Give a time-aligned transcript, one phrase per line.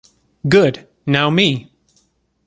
[0.49, 0.87] Good.
[1.05, 1.69] Now me.